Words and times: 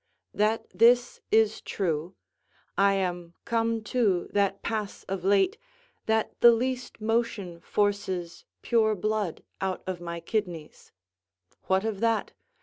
That 0.33 0.65
this 0.73 1.21
is 1.29 1.61
true: 1.61 2.15
I 2.75 2.93
am 2.95 3.35
come 3.45 3.83
to 3.93 4.31
that 4.33 4.63
pass 4.63 5.03
of 5.03 5.23
late, 5.23 5.59
that 6.07 6.33
the 6.41 6.51
least 6.51 6.99
motion 6.99 7.59
forces 7.61 8.43
pure 8.63 8.95
blood 8.95 9.43
out 9.61 9.83
of 9.85 10.01
my 10.01 10.19
kidneys: 10.19 10.91
what 11.65 11.85
of 11.85 11.99
that? 11.99 12.31